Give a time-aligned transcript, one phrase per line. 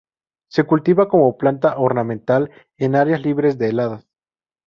[0.49, 4.09] Se cultiva como planta ornamental en áreas libres de heladas.